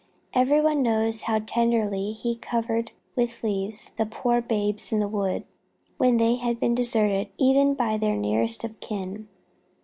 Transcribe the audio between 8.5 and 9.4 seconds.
of kin.